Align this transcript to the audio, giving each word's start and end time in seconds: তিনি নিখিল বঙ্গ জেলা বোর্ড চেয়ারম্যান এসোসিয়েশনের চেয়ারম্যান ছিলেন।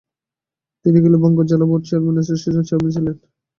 তিনি 0.81 0.93
নিখিল 0.95 1.15
বঙ্গ 1.23 1.37
জেলা 1.49 1.65
বোর্ড 1.69 1.83
চেয়ারম্যান 1.87 2.17
এসোসিয়েশনের 2.21 2.65
চেয়ারম্যান 2.67 2.93
ছিলেন। 2.95 3.15